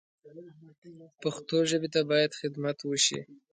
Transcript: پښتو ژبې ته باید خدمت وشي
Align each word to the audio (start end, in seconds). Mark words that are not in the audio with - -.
پښتو 1.23 1.57
ژبې 1.69 1.89
ته 1.93 2.01
باید 2.11 2.37
خدمت 2.39 2.77
وشي 2.83 3.19